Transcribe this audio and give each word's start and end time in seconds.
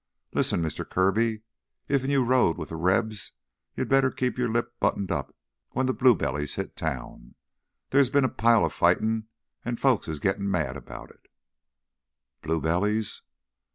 Listen, 0.33 0.63
Mister 0.63 0.83
Kirby, 0.83 1.43
iffen 1.87 2.09
you 2.09 2.23
rode 2.25 2.57
with 2.57 2.69
th' 2.69 2.75
Rebs, 2.75 3.33
you 3.75 3.85
better 3.85 4.09
keep 4.09 4.35
your 4.35 4.49
lip 4.49 4.73
buttoned 4.79 5.11
up 5.11 5.35
when 5.73 5.85
th' 5.85 5.95
Blue 5.95 6.15
Bellies 6.15 6.55
hit 6.55 6.75
town. 6.75 7.35
There's 7.91 8.09
been 8.09 8.25
a 8.25 8.29
pile 8.29 8.65
of 8.65 8.73
fightin' 8.73 9.27
an' 9.63 9.75
folks 9.75 10.07
is 10.07 10.17
gittin' 10.17 10.49
mad 10.49 10.73
'bout 10.87 11.11
it—" 11.11 11.29
"Blue 12.41 12.59
Bellies?" 12.59 13.21